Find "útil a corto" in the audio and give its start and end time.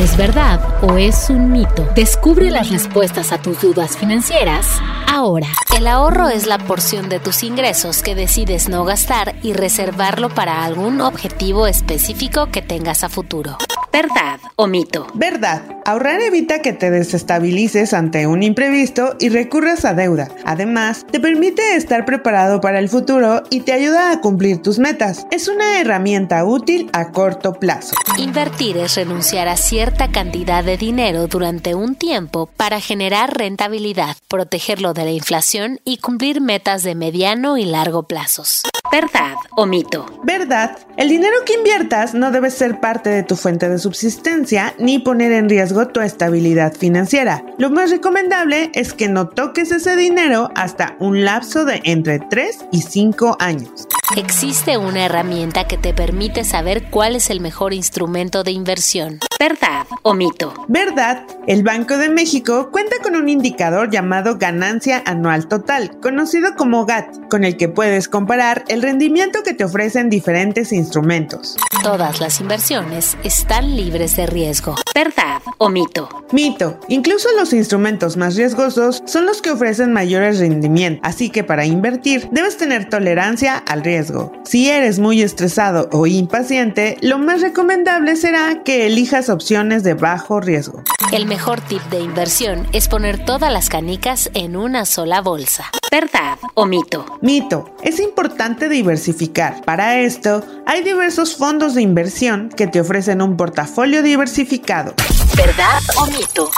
26.44-27.54